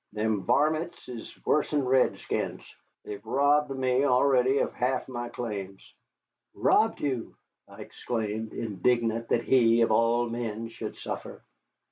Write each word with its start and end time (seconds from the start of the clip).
Them 0.13 0.41
varmints 0.45 1.07
is 1.07 1.31
wuss'n 1.45 1.85
redskins, 1.85 2.63
they've 3.05 3.23
robbed 3.23 3.69
me 3.69 4.03
already 4.03 4.57
of 4.57 4.73
half 4.73 5.07
my 5.07 5.29
claims." 5.29 5.79
"Robbed 6.55 7.01
you!" 7.01 7.35
I 7.67 7.81
exclaimed, 7.81 8.51
indignant 8.51 9.27
that 9.29 9.43
he, 9.43 9.81
of 9.81 9.91
all 9.91 10.27
men, 10.27 10.69
should 10.69 10.97
suffer. 10.97 11.43